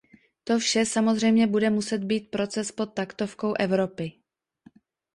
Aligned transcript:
To 0.43 0.59
vše 0.59 0.85
samozřejmě 0.85 1.47
bude 1.47 1.69
muset 1.69 2.03
být 2.03 2.31
proces 2.31 2.71
pod 2.71 2.85
taktovkou 2.85 3.53
Evropy. 3.59 4.11